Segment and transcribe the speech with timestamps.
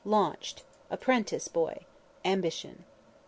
[0.03, 0.63] LAUNCHED.
[0.89, 1.85] APPRENTICE BOY.
[2.25, 2.85] AMBITION.